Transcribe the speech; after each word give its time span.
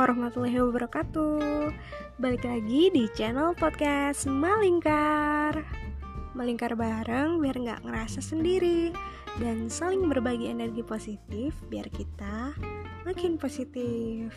warahmatullahi 0.00 0.56
wabarakatuh. 0.64 1.76
Balik 2.16 2.48
lagi 2.48 2.88
di 2.88 3.04
channel 3.12 3.52
podcast 3.52 4.24
Malingkar. 4.24 5.60
Melingkar 6.32 6.72
bareng 6.72 7.36
biar 7.36 7.58
nggak 7.58 7.82
ngerasa 7.84 8.22
sendiri 8.22 8.94
Dan 9.36 9.66
saling 9.68 10.08
berbagi 10.08 10.48
energi 10.48 10.80
positif 10.80 11.52
biar 11.68 11.84
kita 11.92 12.56
makin 13.04 13.36
positif. 13.36 14.32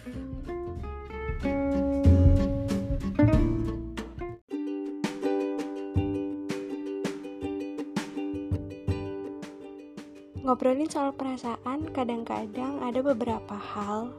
Ngobrolin 10.43 10.91
soal 10.91 11.15
perasaan, 11.15 11.87
kadang-kadang 11.95 12.83
ada 12.83 12.99
beberapa 12.99 13.55
hal 13.55 14.11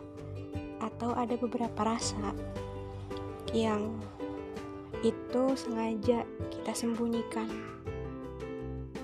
atau 0.95 1.11
ada 1.15 1.34
beberapa 1.34 1.83
rasa 1.83 2.34
yang 3.51 3.98
itu 5.03 5.43
sengaja 5.59 6.23
kita 6.51 6.73
sembunyikan. 6.73 7.51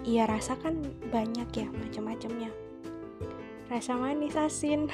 Iya 0.07 0.30
rasa 0.30 0.57
kan 0.57 0.80
banyak 1.13 1.51
ya 1.53 1.69
macam-macamnya. 1.69 2.51
Rasa 3.69 3.95
manis 3.99 4.35
asin 4.35 4.89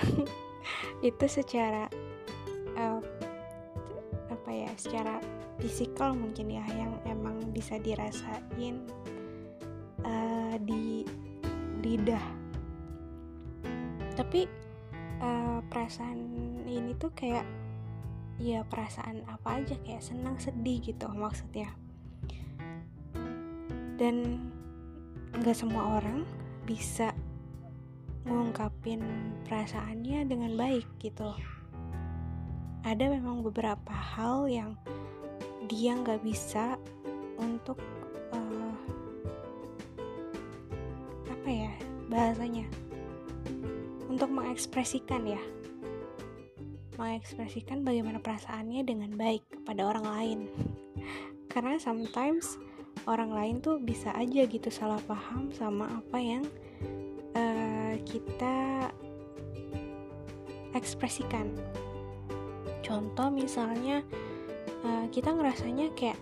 itu 1.08 1.26
secara 1.30 1.86
uh, 2.74 3.00
apa 4.32 4.50
ya, 4.50 4.70
secara 4.74 5.22
fisikal 5.62 6.12
mungkin 6.12 6.52
ya 6.52 6.64
yang 6.74 6.92
emang 7.06 7.38
bisa 7.54 7.80
dirasain 7.80 8.82
uh, 10.04 10.56
di 10.60 11.06
lidah 11.80 12.46
tapi 14.16 14.48
perasaan 15.86 16.18
ini 16.66 16.98
tuh 16.98 17.14
kayak 17.14 17.46
ya 18.42 18.66
perasaan 18.66 19.22
apa 19.30 19.62
aja 19.62 19.78
kayak 19.86 20.02
senang 20.02 20.34
sedih 20.34 20.82
gitu 20.82 21.06
maksudnya. 21.14 21.70
Dan 23.94 24.42
nggak 25.30 25.54
semua 25.54 26.02
orang 26.02 26.26
bisa 26.66 27.14
ngungkapin 28.26 28.98
perasaannya 29.46 30.26
dengan 30.26 30.58
baik 30.58 30.90
gitu 30.98 31.30
ada 32.82 33.06
memang 33.06 33.46
beberapa 33.46 33.94
hal 33.94 34.50
yang 34.50 34.74
dia 35.70 35.94
nggak 35.94 36.18
bisa 36.26 36.74
untuk 37.38 37.78
apa 41.30 41.46
ya 41.46 41.70
bahasanya? 42.10 42.66
Untuk 44.10 44.34
mengekspresikan 44.34 45.22
ya 45.30 45.38
mengekspresikan 46.96 47.84
bagaimana 47.84 48.20
perasaannya 48.20 48.82
dengan 48.84 49.14
baik 49.14 49.44
kepada 49.48 49.86
orang 49.88 50.06
lain. 50.06 50.38
Karena 51.52 51.80
sometimes 51.80 52.60
orang 53.08 53.30
lain 53.32 53.56
tuh 53.60 53.78
bisa 53.80 54.12
aja 54.16 54.44
gitu 54.44 54.68
salah 54.68 55.00
paham 55.04 55.52
sama 55.52 56.00
apa 56.02 56.18
yang 56.18 56.44
uh, 57.36 57.94
kita 58.04 58.88
ekspresikan. 60.76 61.52
Contoh 62.84 63.32
misalnya 63.32 64.04
uh, 64.84 65.06
kita 65.08 65.32
ngerasanya 65.32 65.92
kayak 65.96 66.20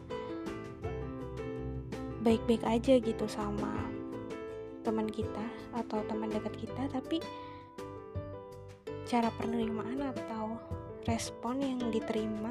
baik-baik 2.24 2.64
aja 2.64 2.96
gitu 2.98 3.28
sama 3.28 3.84
teman 4.80 5.08
kita 5.08 5.44
atau 5.76 6.00
teman 6.08 6.32
dekat 6.32 6.56
kita 6.56 6.88
tapi 6.92 7.20
cara 9.14 9.30
penerimaan 9.38 10.10
atau 10.10 10.58
respon 11.06 11.62
yang 11.62 11.78
diterima 11.94 12.50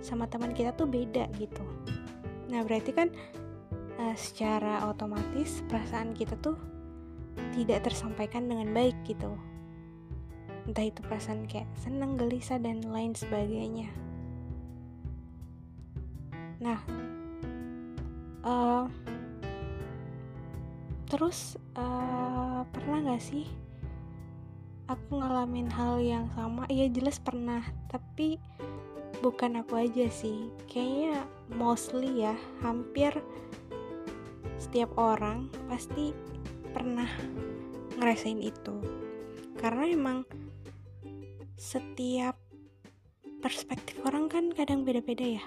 sama 0.00 0.24
teman 0.24 0.56
kita 0.56 0.72
tuh 0.72 0.88
beda 0.88 1.28
gitu. 1.36 1.60
Nah 2.48 2.64
berarti 2.64 2.96
kan 2.96 3.12
uh, 4.00 4.16
secara 4.16 4.88
otomatis 4.88 5.60
perasaan 5.68 6.16
kita 6.16 6.32
tuh 6.40 6.56
tidak 7.52 7.84
tersampaikan 7.84 8.48
dengan 8.48 8.72
baik 8.72 8.96
gitu. 9.04 9.36
Entah 10.64 10.88
itu 10.88 11.04
perasaan 11.04 11.44
kayak 11.44 11.68
senang 11.76 12.16
gelisah 12.16 12.56
dan 12.56 12.80
lain 12.88 13.12
sebagainya. 13.12 13.92
Nah 16.56 16.80
uh, 18.48 18.88
terus 21.04 21.60
uh, 21.76 22.64
pernah 22.72 23.12
gak 23.12 23.20
sih 23.20 23.44
aku 24.90 25.18
ngalamin 25.18 25.70
hal 25.70 26.02
yang 26.02 26.26
sama. 26.34 26.66
Iya 26.66 26.90
jelas 26.90 27.22
pernah 27.22 27.62
tapi 27.90 28.38
bukan 29.22 29.62
aku 29.62 29.78
aja 29.78 30.10
sih. 30.10 30.50
Kayaknya 30.66 31.26
mostly 31.54 32.26
ya 32.26 32.34
hampir 32.64 33.14
setiap 34.58 34.94
orang 34.98 35.50
pasti 35.70 36.14
pernah 36.74 37.08
ngerasain 37.98 38.42
itu. 38.42 38.74
Karena 39.58 39.86
emang 39.86 40.18
setiap 41.54 42.34
perspektif 43.42 44.02
orang 44.02 44.26
kan 44.26 44.50
kadang 44.50 44.82
beda-beda 44.82 45.38
ya. 45.38 45.44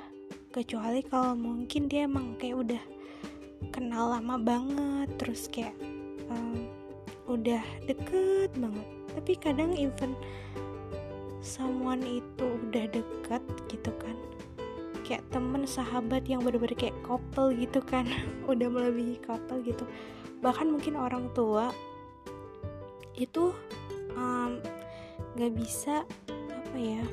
Kecuali 0.56 1.04
kalau 1.04 1.36
mungkin 1.36 1.92
dia 1.92 2.08
emang 2.08 2.40
kayak 2.40 2.56
udah 2.64 2.84
kenal 3.76 4.16
lama 4.16 4.40
banget 4.40 5.12
terus 5.20 5.52
kayak 5.52 5.76
um, 6.32 6.64
udah 7.28 7.60
deket 7.90 8.56
banget 8.56 8.95
tapi 9.16 9.40
kadang 9.40 9.72
even 9.74 10.14
someone 11.40 12.02
itu 12.04 12.46
udah 12.70 12.86
deket 12.92 13.44
gitu 13.70 13.92
kan. 14.02 14.18
Kayak 15.06 15.24
temen 15.30 15.70
sahabat 15.70 16.26
yang 16.26 16.42
bener-bener 16.42 16.74
kayak 16.74 16.98
couple 17.06 17.54
gitu 17.54 17.78
kan. 17.86 18.10
Udah 18.52 18.66
melebihi 18.66 19.22
couple 19.22 19.62
gitu. 19.62 19.86
Bahkan 20.42 20.66
mungkin 20.66 20.98
orang 20.98 21.30
tua 21.38 21.70
itu 23.14 23.54
um, 24.18 24.58
gak 25.38 25.54
bisa 25.54 26.04
apa 26.50 26.78
ya 26.82 27.06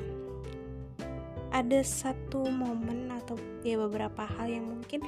ada 1.53 1.85
satu 1.85 2.49
momen 2.49 3.13
atau 3.13 3.37
ya 3.61 3.77
beberapa 3.77 4.25
hal 4.25 4.49
yang 4.49 4.65
mungkin 4.65 5.05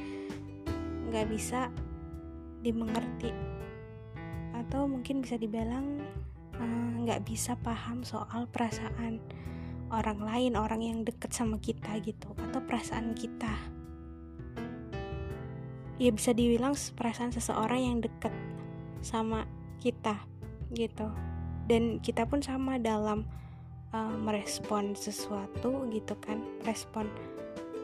nggak 1.10 1.26
bisa 1.34 1.74
dimengerti. 2.62 3.34
Atau 4.54 4.86
mungkin 4.86 5.26
bisa 5.26 5.42
dibilang 5.42 6.06
nggak 7.04 7.22
uh, 7.22 7.26
bisa 7.26 7.60
paham 7.60 8.02
soal 8.08 8.48
perasaan 8.48 9.20
orang 9.94 10.20
lain 10.20 10.54
orang 10.58 10.82
yang 10.82 11.00
deket 11.06 11.32
sama 11.32 11.62
kita 11.62 12.00
gitu 12.02 12.32
atau 12.36 12.60
perasaan 12.64 13.14
kita. 13.14 13.54
Ya 15.96 16.12
bisa 16.12 16.36
dibilang 16.36 16.76
perasaan 16.76 17.32
seseorang 17.32 17.80
yang 17.80 17.98
deket 18.04 18.34
sama 19.00 19.48
kita 19.80 20.20
gitu. 20.76 21.08
Dan 21.66 22.04
kita 22.04 22.28
pun 22.28 22.44
sama 22.44 22.78
dalam 22.82 23.24
uh, 23.96 24.16
merespon 24.20 24.94
sesuatu 24.98 25.88
gitu 25.90 26.14
kan 26.20 26.44
respon 26.68 27.08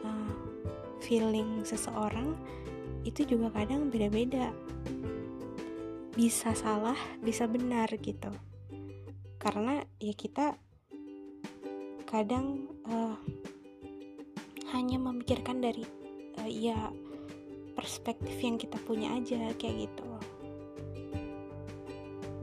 uh, 0.04 0.34
feeling 1.00 1.64
seseorang 1.64 2.36
itu 3.02 3.24
juga 3.24 3.48
kadang 3.54 3.88
beda-beda. 3.88 4.52
Bisa 6.12 6.52
salah 6.52 6.98
bisa 7.24 7.48
benar 7.48 7.88
gitu 7.96 8.51
karena 9.42 9.82
ya 9.98 10.14
kita 10.14 10.54
kadang 12.06 12.70
uh, 12.86 13.18
hanya 14.70 15.02
memikirkan 15.02 15.58
dari 15.58 15.82
uh, 16.38 16.46
ya 16.46 16.94
perspektif 17.74 18.38
yang 18.38 18.54
kita 18.54 18.78
punya 18.86 19.18
aja 19.18 19.50
kayak 19.58 19.90
gitu. 19.90 20.06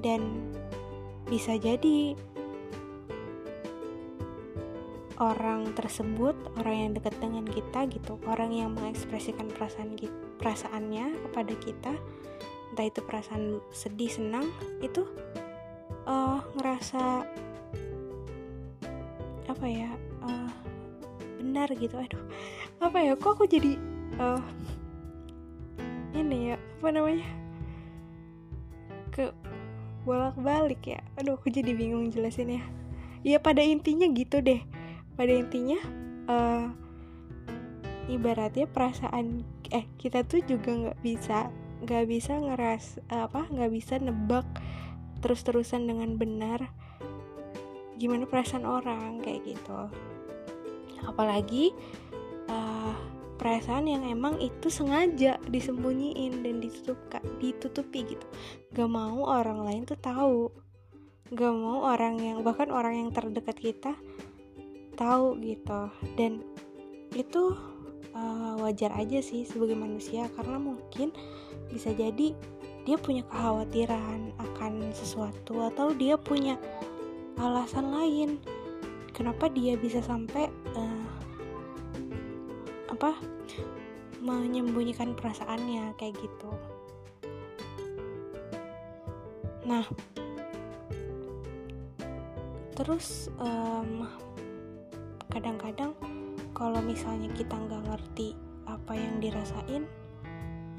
Dan 0.04 0.52
bisa 1.32 1.56
jadi 1.56 2.20
orang 5.20 5.76
tersebut 5.76 6.36
orang 6.58 6.76
yang 6.76 6.92
dekat 6.96 7.16
dengan 7.20 7.44
kita 7.44 7.86
gitu 7.92 8.16
orang 8.24 8.56
yang 8.56 8.72
mengekspresikan 8.72 9.52
perasaan 9.52 10.00
perasaannya 10.40 11.20
kepada 11.28 11.54
kita 11.60 11.94
entah 12.72 12.86
itu 12.88 13.00
perasaan 13.04 13.60
sedih 13.76 14.08
senang 14.08 14.48
itu 14.80 15.04
uh, 16.10 16.42
ngerasa 16.58 17.22
apa 19.46 19.66
ya 19.70 19.94
uh, 20.26 20.52
benar 21.38 21.70
gitu. 21.78 21.94
Aduh 21.94 22.22
apa 22.82 22.98
ya 22.98 23.14
kok 23.14 23.38
aku 23.38 23.46
jadi 23.46 23.78
uh, 24.18 24.42
ini 26.18 26.54
ya 26.54 26.58
apa 26.82 26.90
namanya 26.90 27.28
ke 29.14 29.30
bolak 30.04 30.34
balik 30.42 30.82
ya? 30.90 31.00
Aduh 31.22 31.38
aku 31.38 31.54
jadi 31.54 31.78
bingung 31.78 32.10
jelasin 32.10 32.58
ya 32.58 32.64
ya 33.22 33.38
pada 33.38 33.62
intinya 33.62 34.10
gitu 34.10 34.42
deh. 34.42 34.66
Pada 35.14 35.36
intinya 35.36 35.78
uh, 36.32 36.72
ibaratnya 38.10 38.66
perasaan 38.66 39.46
eh 39.70 39.86
kita 40.02 40.26
tuh 40.26 40.42
juga 40.48 40.74
nggak 40.74 41.00
bisa 41.06 41.54
nggak 41.86 42.06
bisa 42.10 42.34
ngeras 42.36 42.98
apa 43.08 43.46
nggak 43.54 43.72
bisa 43.72 44.02
nebak 44.02 44.48
terus-terusan 45.20 45.88
dengan 45.88 46.16
benar 46.16 46.72
gimana 48.00 48.24
perasaan 48.24 48.64
orang 48.64 49.20
kayak 49.20 49.44
gitu. 49.44 49.80
Apalagi 51.04 51.76
uh, 52.48 52.96
perasaan 53.36 53.92
yang 53.92 54.08
emang 54.08 54.40
itu 54.40 54.72
sengaja 54.72 55.36
disembunyiin 55.52 56.44
dan 56.44 56.64
ditutup 56.64 57.00
ditutupi 57.44 58.16
gitu. 58.16 58.26
Gak 58.72 58.90
mau 58.90 59.28
orang 59.28 59.68
lain 59.68 59.84
tuh 59.84 60.00
tahu. 60.00 60.52
Gak 61.36 61.54
mau 61.54 61.86
orang 61.92 62.18
yang 62.20 62.38
bahkan 62.42 62.72
orang 62.72 63.04
yang 63.04 63.10
terdekat 63.12 63.60
kita 63.60 63.94
tahu 64.96 65.36
gitu. 65.44 65.92
Dan 66.16 66.44
itu 67.16 67.56
uh, 68.16 68.54
wajar 68.64 68.96
aja 68.96 69.20
sih 69.24 69.44
sebagai 69.44 69.76
manusia 69.76 70.28
karena 70.36 70.60
mungkin 70.60 71.16
bisa 71.72 71.92
jadi 71.96 72.36
dia 72.90 72.98
punya 72.98 73.22
kekhawatiran 73.30 74.34
akan 74.42 74.90
sesuatu 74.98 75.62
atau 75.62 75.94
dia 75.94 76.18
punya 76.18 76.58
alasan 77.38 77.94
lain. 77.94 78.42
Kenapa 79.14 79.46
dia 79.46 79.78
bisa 79.78 80.02
sampai 80.02 80.50
uh, 80.74 81.06
apa 82.90 83.14
menyembunyikan 84.26 85.14
perasaannya 85.14 85.94
kayak 86.02 86.18
gitu. 86.18 86.50
Nah 89.70 89.86
terus 92.74 93.30
um, 93.38 94.10
kadang-kadang 95.30 95.94
kalau 96.58 96.82
misalnya 96.82 97.30
kita 97.38 97.54
nggak 97.54 97.86
ngerti 97.86 98.34
apa 98.66 98.98
yang 98.98 99.22
dirasain 99.22 99.86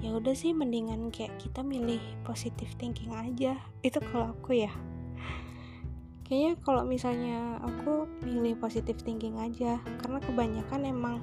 ya 0.00 0.17
udah 0.17 0.32
sih 0.32 0.56
mendingan 0.56 1.12
kayak 1.12 1.37
kita 1.37 1.61
milih 1.61 2.00
positive 2.25 2.73
thinking 2.81 3.12
aja. 3.12 3.56
Itu 3.87 4.00
kalau 4.12 4.32
aku 4.32 4.64
ya. 4.64 4.73
Kayaknya 6.25 6.52
kalau 6.62 6.82
misalnya 6.87 7.58
aku 7.58 8.06
milih 8.23 8.55
positive 8.56 9.00
thinking 9.02 9.37
aja. 9.37 9.82
Karena 10.00 10.23
kebanyakan 10.23 10.81
emang 10.87 11.17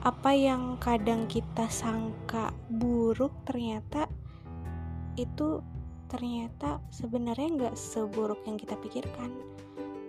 apa 0.00 0.32
yang 0.32 0.80
kadang 0.80 1.28
kita 1.28 1.68
sangka 1.68 2.56
buruk 2.72 3.36
ternyata 3.44 4.08
itu 5.20 5.60
ternyata 6.08 6.80
sebenarnya 6.88 7.48
nggak 7.54 7.76
seburuk 7.76 8.40
yang 8.48 8.56
kita 8.56 8.74
pikirkan. 8.80 9.30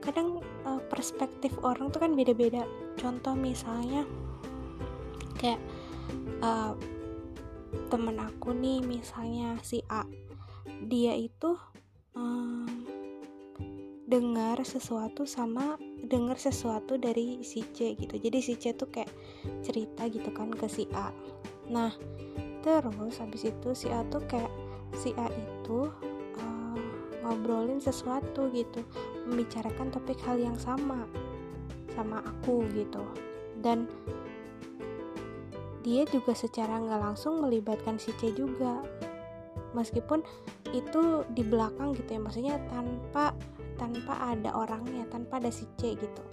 Kadang 0.02 0.42
uh, 0.66 0.82
perspektif 0.90 1.54
orang 1.62 1.94
tuh 1.94 2.02
kan 2.02 2.18
beda-beda. 2.18 2.66
Contoh 2.98 3.38
misalnya 3.38 4.08
kayak 5.38 5.62
uh, 6.42 6.74
temen 7.90 8.18
aku 8.20 8.52
nih 8.56 8.84
misalnya 8.84 9.60
si 9.64 9.84
A. 9.88 10.04
Dia 10.86 11.16
itu 11.16 11.56
um, 12.16 12.68
dengar 14.08 14.60
sesuatu 14.68 15.24
sama 15.24 15.80
dengar 16.06 16.36
sesuatu 16.36 17.00
dari 17.00 17.44
si 17.48 17.64
C 17.72 17.96
gitu. 17.96 18.20
Jadi 18.20 18.40
si 18.44 18.54
C 18.60 18.76
tuh 18.76 18.92
kayak 18.92 19.12
cerita 19.64 20.08
gitu 20.12 20.30
kan 20.36 20.52
ke 20.52 20.68
si 20.68 20.88
A. 20.92 21.16
Nah 21.72 21.96
terus 22.62 23.18
habis 23.18 23.48
itu 23.48 23.70
si 23.74 23.88
A 23.90 24.04
tuh 24.12 24.22
kayak 24.28 24.52
si 25.00 25.16
A 25.16 25.32
itu 25.32 25.88
ngobrolin 27.22 27.80
sesuatu 27.80 28.50
gitu. 28.52 28.84
Membicarakan 29.30 29.94
topik 29.94 30.20
hal 30.26 30.42
yang 30.42 30.58
sama 30.60 31.08
sama 31.96 32.20
aku 32.26 32.66
gitu. 32.76 33.06
Dan 33.62 33.88
dia 35.82 36.06
juga 36.10 36.38
secara 36.38 36.78
nggak 36.78 37.02
langsung 37.02 37.42
melibatkan 37.42 37.98
si 37.98 38.14
C 38.18 38.34
juga. 38.34 38.82
Meskipun 39.72 40.22
itu 40.72 41.24
di 41.32 41.44
belakang 41.44 41.96
gitu 41.96 42.16
ya 42.16 42.22
maksudnya 42.22 42.56
tanpa 42.72 43.36
tanpa 43.76 44.14
ada 44.32 44.56
orangnya 44.56 45.04
tanpa 45.10 45.42
ada 45.42 45.50
si 45.50 45.66
C 45.76 45.98
gitu. 45.98 46.24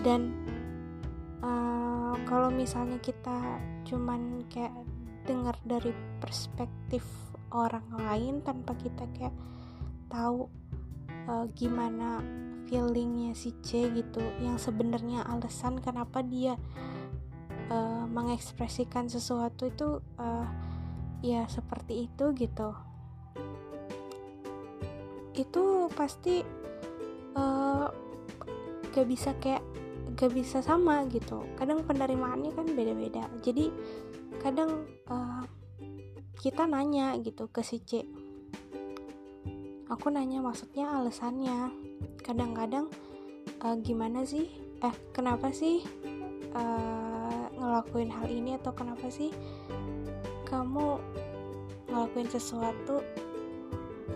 Dan 0.00 0.34
uh, 1.44 2.14
kalau 2.26 2.50
misalnya 2.50 2.98
kita 2.98 3.60
cuman 3.86 4.44
kayak 4.48 4.74
dengar 5.28 5.54
dari 5.62 5.92
perspektif 6.18 7.04
orang 7.54 7.86
lain 7.94 8.42
tanpa 8.42 8.74
kita 8.78 9.04
kayak 9.14 9.34
tahu 10.10 10.50
uh, 11.30 11.46
gimana 11.54 12.22
feelingnya 12.70 13.34
si 13.34 13.50
C 13.66 13.90
gitu 13.90 14.22
yang 14.38 14.54
sebenarnya 14.58 15.26
alasan 15.26 15.82
kenapa 15.82 16.22
dia 16.22 16.54
mengekspresikan 18.10 19.06
sesuatu 19.06 19.70
itu 19.70 20.02
uh, 20.18 20.46
ya 21.22 21.46
seperti 21.46 22.10
itu 22.10 22.34
gitu. 22.34 22.74
Itu 25.32 25.86
pasti 25.94 26.42
uh, 27.38 27.86
gak 28.90 29.06
bisa 29.06 29.30
kayak 29.38 29.62
gak 30.18 30.32
bisa 30.34 30.60
sama 30.60 31.06
gitu. 31.08 31.46
Kadang 31.54 31.86
penerimaannya 31.86 32.50
kan 32.52 32.66
beda-beda. 32.74 33.30
Jadi 33.40 33.70
kadang 34.42 34.84
uh, 35.06 35.46
kita 36.42 36.66
nanya 36.66 37.14
gitu 37.22 37.46
ke 37.48 37.62
si 37.62 37.78
C. 37.86 38.04
Aku 39.86 40.10
nanya 40.10 40.42
maksudnya 40.42 40.98
alasannya. 40.98 41.70
Kadang-kadang 42.20 42.90
uh, 43.62 43.76
gimana 43.80 44.26
sih? 44.26 44.50
Eh 44.80 44.94
kenapa 45.12 45.52
sih 45.52 45.84
uh, 46.56 47.09
ngelakuin 47.60 48.08
hal 48.08 48.26
ini 48.32 48.56
atau 48.56 48.72
kenapa 48.72 49.12
sih 49.12 49.28
kamu 50.48 50.96
ngelakuin 51.92 52.32
sesuatu 52.32 53.04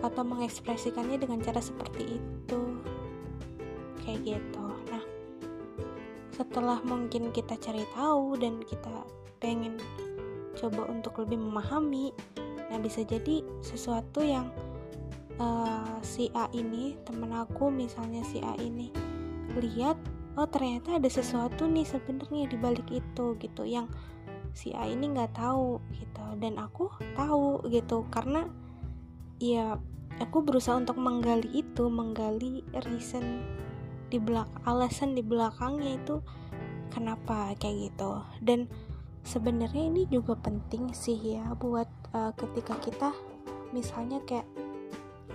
atau 0.01 0.21
mengekspresikannya 0.25 1.21
dengan 1.21 1.39
cara 1.45 1.61
seperti 1.61 2.17
itu? 2.17 2.61
Kayak 4.01 4.19
gitu. 4.25 4.65
Nah 4.89 5.03
setelah 6.35 6.81
mungkin 6.83 7.31
kita 7.31 7.55
cari 7.61 7.85
tahu 7.95 8.35
dan 8.35 8.59
kita 8.65 8.91
pengen 9.39 9.79
coba 10.57 10.87
untuk 10.89 11.23
lebih 11.23 11.39
memahami 11.39 12.11
nah 12.65 12.81
bisa 12.81 13.05
jadi 13.05 13.45
sesuatu 13.61 14.25
yang 14.25 14.49
uh, 15.37 15.95
si 16.01 16.33
A 16.33 16.49
ini 16.51 16.97
temen 17.05 17.29
aku 17.29 17.69
misalnya 17.69 18.25
si 18.25 18.41
A 18.41 18.57
ini 18.57 18.89
lihat 19.55 19.95
oh 20.35 20.47
ternyata 20.47 20.99
ada 20.99 21.07
sesuatu 21.07 21.67
nih 21.67 21.87
sebenarnya 21.87 22.51
di 22.51 22.57
balik 22.59 22.87
itu 22.91 23.39
gitu 23.39 23.63
yang 23.63 23.87
si 24.55 24.71
A 24.71 24.87
ini 24.87 25.11
nggak 25.11 25.35
tahu 25.35 25.83
gitu. 25.95 26.23
Dan 26.39 26.55
aku 26.59 26.91
tahu 27.15 27.63
gitu. 27.67 28.07
Karena 28.07 28.47
ya 29.39 29.75
aku 30.19 30.43
berusaha 30.43 30.79
untuk 30.79 30.95
menggali 30.95 31.51
itu 31.51 31.91
menggali 31.91 32.63
reason 32.87 33.43
di 34.07 34.15
belakang 34.21 34.63
alasan 34.63 35.11
di 35.11 35.23
belakangnya 35.25 35.99
itu 35.99 36.23
kenapa 36.91 37.51
kayak 37.59 37.91
gitu. 37.91 38.23
Dan 38.39 38.71
sebenarnya 39.27 39.91
ini 39.91 40.07
juga 40.07 40.39
penting 40.39 40.95
sih 40.95 41.35
ya 41.35 41.51
buat 41.59 41.89
uh, 42.15 42.31
ketika 42.39 42.79
kita 42.79 43.11
misalnya 43.75 44.23
kayak 44.23 44.47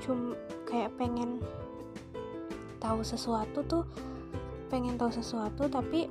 cum 0.00 0.32
kayak 0.64 0.94
pengen 0.96 1.44
tahu 2.80 3.04
sesuatu 3.04 3.60
tuh 3.68 3.84
pengen 4.70 4.94
tahu 4.94 5.10
sesuatu 5.10 5.66
tapi 5.66 6.06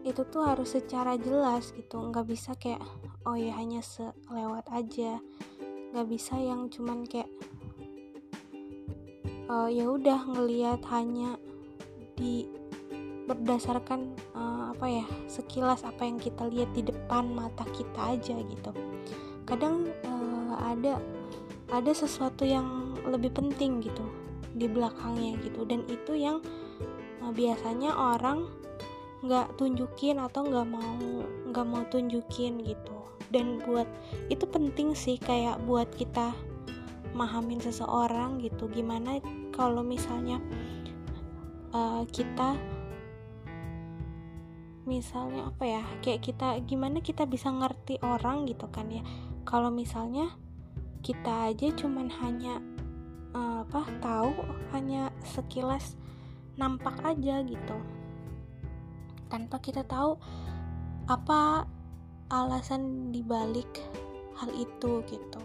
itu 0.00 0.22
tuh 0.32 0.46
harus 0.46 0.78
secara 0.78 1.18
jelas 1.20 1.74
gitu. 1.76 2.00
Nggak 2.00 2.26
bisa 2.30 2.56
kayak 2.56 2.80
oh 3.28 3.36
ya 3.36 3.52
hanya 3.58 3.84
selewat 3.84 4.64
aja. 4.72 5.20
Nggak 5.92 6.06
bisa 6.08 6.38
yang 6.38 6.70
cuman 6.72 7.04
kayak 7.04 7.28
uh, 9.50 9.68
ya 9.68 9.90
udah 9.90 10.24
ngelihat 10.30 10.80
hanya 10.88 11.36
di 12.16 12.46
berdasarkan 13.26 14.14
uh, 14.34 14.74
apa 14.74 14.86
ya 14.90 15.06
sekilas 15.30 15.86
apa 15.86 16.02
yang 16.02 16.18
kita 16.18 16.46
lihat 16.50 16.70
di 16.74 16.82
depan 16.86 17.30
mata 17.30 17.66
kita 17.74 18.16
aja 18.16 18.38
gitu. 18.38 18.70
Kadang 19.44 19.90
uh, 20.06 20.54
ada 20.62 21.02
ada 21.70 21.92
sesuatu 21.94 22.46
yang 22.46 22.98
lebih 23.06 23.30
penting 23.34 23.82
gitu 23.82 24.06
di 24.54 24.66
belakangnya 24.66 25.38
gitu. 25.42 25.66
Dan 25.66 25.86
itu 25.86 26.14
yang 26.16 26.42
uh, 27.20 27.32
biasanya 27.32 27.94
orang 27.94 28.48
nggak 29.20 29.60
tunjukin 29.60 30.16
atau 30.16 30.48
nggak 30.48 30.68
mau 30.68 30.96
nggak 31.52 31.66
mau 31.68 31.84
tunjukin 31.92 32.64
gitu. 32.64 32.96
Dan 33.30 33.62
buat 33.62 33.86
itu 34.32 34.42
penting 34.48 34.96
sih 34.96 35.20
kayak 35.20 35.62
buat 35.68 35.86
kita 35.94 36.34
mahamin 37.14 37.60
seseorang 37.62 38.40
gitu. 38.40 38.66
Gimana 38.72 39.20
kalau 39.54 39.84
misalnya 39.84 40.40
uh, 41.76 42.02
kita 42.08 42.56
misalnya 44.88 45.52
apa 45.52 45.64
ya 45.68 45.84
kayak 46.02 46.24
kita 46.24 46.58
gimana 46.66 46.98
kita 46.98 47.28
bisa 47.28 47.52
ngerti 47.52 48.00
orang 48.02 48.48
gitu 48.48 48.66
kan 48.72 48.88
ya. 48.88 49.04
Kalau 49.44 49.68
misalnya 49.68 50.32
kita 51.00 51.52
aja 51.52 51.72
cuman 51.76 52.08
hanya 52.08 52.60
uh, 53.36 53.62
apa 53.64 53.84
tahu 54.00 54.32
hanya 54.72 55.12
sekilas 55.22 55.99
nampak 56.60 57.00
aja 57.00 57.40
gitu. 57.40 57.76
Tanpa 59.32 59.56
kita 59.64 59.80
tahu 59.88 60.20
apa 61.08 61.64
alasan 62.28 63.08
dibalik 63.08 63.80
hal 64.36 64.52
itu 64.52 65.00
gitu. 65.08 65.40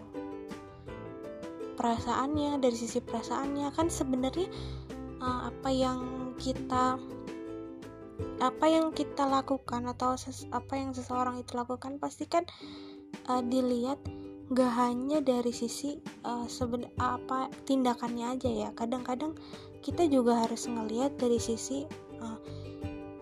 Perasaannya 1.80 2.60
dari 2.60 2.76
sisi 2.76 3.00
perasaannya 3.00 3.72
kan 3.72 3.88
sebenarnya 3.88 4.48
uh, 5.24 5.48
apa 5.48 5.68
yang 5.72 6.00
kita 6.36 7.00
apa 8.40 8.66
yang 8.68 8.92
kita 8.92 9.28
lakukan 9.28 9.88
atau 9.92 10.16
apa 10.52 10.72
yang 10.76 10.92
seseorang 10.96 11.40
itu 11.40 11.52
lakukan 11.56 12.00
pasti 12.00 12.24
kan 12.24 12.44
uh, 13.28 13.44
dilihat 13.44 14.00
gak 14.54 14.72
hanya 14.78 15.18
dari 15.18 15.50
sisi 15.50 15.98
uh, 16.22 16.46
seben 16.46 16.86
apa 17.02 17.50
tindakannya 17.66 18.38
aja 18.38 18.50
ya. 18.50 18.68
Kadang-kadang 18.78 19.34
kita 19.82 20.06
juga 20.06 20.46
harus 20.46 20.70
ngelihat 20.70 21.18
dari 21.18 21.42
sisi 21.42 21.82
uh, 22.22 22.38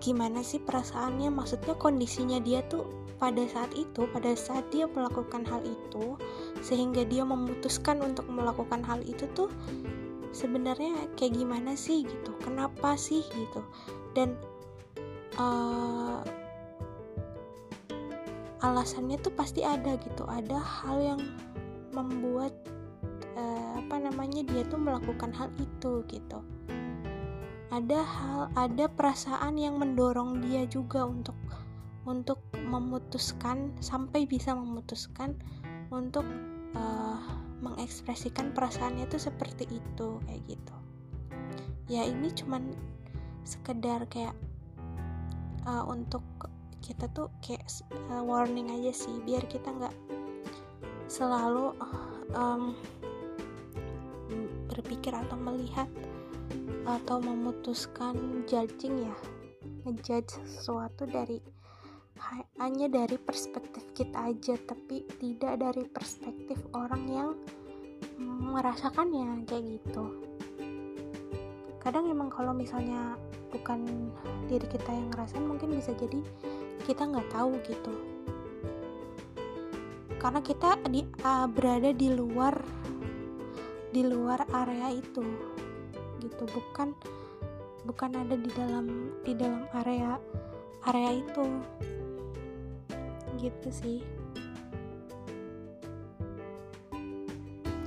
gimana 0.05 0.45
sih 0.45 0.61
perasaannya. 0.61 1.33
Maksudnya 1.33 1.75
kondisinya 1.81 2.37
dia 2.45 2.61
tuh 2.69 2.85
pada 3.17 3.41
saat 3.49 3.73
itu 3.73 4.05
pada 4.13 4.37
saat 4.37 4.69
dia 4.69 4.85
melakukan 4.91 5.47
hal 5.49 5.63
itu 5.65 6.19
sehingga 6.61 7.07
dia 7.09 7.25
memutuskan 7.25 8.03
untuk 8.03 8.27
melakukan 8.29 8.85
hal 8.85 9.01
itu 9.07 9.25
tuh 9.33 9.49
sebenarnya 10.35 11.09
kayak 11.17 11.41
gimana 11.41 11.73
sih 11.79 12.05
gitu? 12.05 12.37
Kenapa 12.45 13.01
sih 13.01 13.25
gitu? 13.33 13.65
Dan 14.13 14.37
uh, 15.41 16.21
alasannya 18.65 19.21
tuh 19.21 19.33
pasti 19.37 19.61
ada 19.61 20.01
gitu. 20.01 20.25
Ada 20.25 20.57
hal 20.57 20.97
yang 21.05 21.21
membuat 21.93 22.57
uh, 23.37 23.85
apa 23.85 24.01
namanya 24.01 24.41
dia 24.49 24.65
tuh 24.65 24.81
melakukan 24.81 25.31
hal 25.37 25.53
itu 25.61 26.01
gitu. 26.09 26.39
Ada 27.69 28.01
hal 28.01 28.41
ada 28.57 28.89
perasaan 28.89 29.61
yang 29.61 29.77
mendorong 29.77 30.41
dia 30.41 30.65
juga 30.65 31.05
untuk 31.05 31.37
untuk 32.09 32.41
memutuskan 32.65 33.73
sampai 33.81 34.25
bisa 34.25 34.57
memutuskan 34.57 35.37
untuk 35.93 36.25
uh, 36.77 37.21
mengekspresikan 37.65 38.53
perasaannya 38.53 39.09
tuh 39.09 39.21
seperti 39.21 39.69
itu 39.69 40.21
kayak 40.25 40.43
gitu. 40.49 40.77
Ya 41.89 42.05
ini 42.05 42.33
cuman 42.33 42.73
sekedar 43.45 44.09
kayak 44.09 44.37
uh, 45.69 45.85
untuk 45.85 46.25
kita 46.85 47.09
tuh 47.17 47.33
kayak 47.41 47.65
uh, 48.13 48.21
warning 48.21 48.69
aja 48.69 48.93
sih 48.93 49.17
biar 49.25 49.41
kita 49.49 49.73
nggak 49.73 49.97
selalu 51.09 51.73
um, 52.37 52.77
berpikir 54.69 55.17
atau 55.17 55.41
melihat 55.41 55.89
atau 56.85 57.17
memutuskan 57.25 58.45
judging 58.45 59.09
ya 59.09 59.17
ngejudge 59.89 60.37
sesuatu 60.45 61.09
dari 61.09 61.41
hanya 62.61 62.89
dari 62.89 63.17
perspektif 63.17 63.85
kita 63.97 64.33
aja 64.33 64.57
tapi 64.69 65.05
tidak 65.21 65.61
dari 65.61 65.85
perspektif 65.89 66.57
orang 66.73 67.05
yang 67.09 67.31
merasakannya 68.19 69.45
kayak 69.45 69.81
gitu. 69.81 70.05
Kadang 71.83 72.09
emang 72.09 72.33
kalau 72.33 72.57
misalnya 72.57 73.19
bukan 73.53 74.09
diri 74.49 74.65
kita 74.67 74.89
yang 74.89 75.13
ngerasain 75.13 75.45
mungkin 75.45 75.77
bisa 75.77 75.93
jadi 75.95 76.21
kita 76.85 77.09
nggak 77.09 77.29
tahu 77.33 77.57
gitu. 77.65 77.95
Karena 80.21 80.41
kita 80.45 80.81
di, 80.89 81.05
uh, 81.25 81.49
berada 81.49 81.91
di 81.93 82.09
luar 82.13 82.57
di 83.93 84.05
luar 84.05 84.45
area 84.53 84.93
itu 84.93 85.25
gitu. 86.21 86.45
Bukan 86.45 86.93
bukan 87.85 88.11
ada 88.17 88.37
di 88.37 88.51
dalam 88.53 89.13
di 89.25 89.33
dalam 89.37 89.65
area 89.85 90.21
area 90.89 91.11
itu 91.21 91.45
gitu 93.41 93.69
sih. 93.73 94.01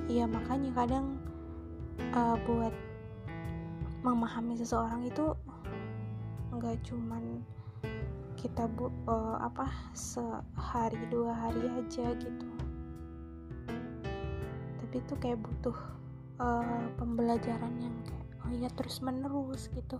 Iya 0.07 0.23
makanya 0.25 0.71
kadang 0.73 1.19
uh, 2.15 2.37
buat 2.47 2.73
memahami 4.05 4.55
seseorang 4.55 5.03
itu 5.03 5.35
nggak 6.53 6.79
cuman 6.87 7.43
kita 8.47 8.63
bu 8.71 8.87
uh, 9.11 9.43
apa 9.43 9.67
sehari 9.91 11.03
dua 11.11 11.35
hari 11.35 11.67
aja 11.67 12.15
gitu. 12.15 12.47
Tapi 14.79 14.95
itu 15.03 15.13
kayak 15.19 15.43
butuh 15.43 15.75
uh, 16.39 16.87
pembelajaran 16.95 17.75
yang 17.75 17.91
kayak 18.07 18.27
oh 18.47 18.51
iya 18.55 18.71
terus 18.71 19.03
menerus 19.03 19.67
gitu. 19.75 19.99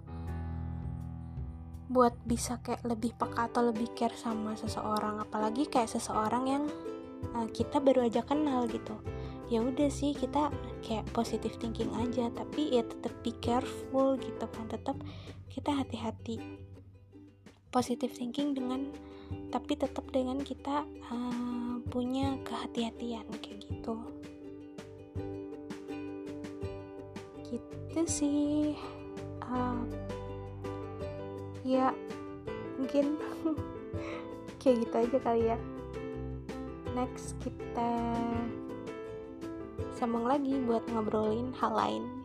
Buat 1.92 2.16
bisa 2.24 2.64
kayak 2.64 2.88
lebih 2.88 3.20
peka 3.20 3.52
atau 3.52 3.68
lebih 3.68 3.92
care 4.00 4.16
sama 4.16 4.56
seseorang. 4.56 5.20
Apalagi 5.20 5.68
kayak 5.68 5.92
seseorang 5.92 6.48
yang 6.48 6.64
uh, 7.36 7.52
kita 7.52 7.84
baru 7.84 8.08
aja 8.08 8.24
kenal 8.24 8.64
gitu. 8.72 8.96
Ya 9.52 9.60
udah 9.60 9.92
sih 9.92 10.16
kita 10.16 10.56
kayak 10.88 11.04
positive 11.12 11.60
thinking 11.60 11.92
aja. 12.00 12.32
Tapi 12.32 12.80
ya 12.80 12.84
tetap 12.88 13.12
be 13.28 13.36
careful 13.44 14.16
gitu 14.16 14.48
kan. 14.56 14.72
Tetap 14.72 14.96
kita 15.52 15.84
hati-hati 15.84 16.67
positive 17.72 18.12
thinking 18.16 18.56
dengan 18.56 18.90
tapi 19.52 19.76
tetap 19.76 20.08
dengan 20.12 20.40
kita 20.40 20.88
uh, 21.12 21.80
punya 21.92 22.40
kehati-hatian 22.48 23.28
kayak 23.44 23.60
gitu. 23.68 23.96
Gitu 27.44 28.00
sih. 28.08 28.76
Uh, 29.44 29.84
ya 31.68 31.92
mungkin 32.80 33.20
kayak 34.64 34.88
gitu 34.88 34.96
aja 34.96 35.18
kali 35.24 35.44
ya. 35.52 35.58
Next 36.96 37.36
kita 37.44 37.92
sambung 39.94 40.26
lagi 40.26 40.56
buat 40.66 40.86
ngobrolin 40.92 41.52
hal 41.58 41.74
lain. 41.74 42.17